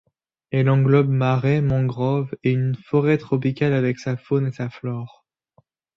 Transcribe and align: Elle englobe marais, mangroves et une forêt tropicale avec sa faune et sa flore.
Elle 0.49 0.67
englobe 0.67 1.09
marais, 1.09 1.61
mangroves 1.61 2.35
et 2.41 2.49
une 2.49 2.73
forêt 2.73 3.19
tropicale 3.19 3.73
avec 3.73 3.99
sa 3.99 4.17
faune 4.17 4.47
et 4.47 4.51
sa 4.51 4.67
flore. 4.67 5.27